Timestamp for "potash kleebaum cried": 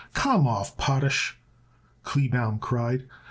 0.77-3.07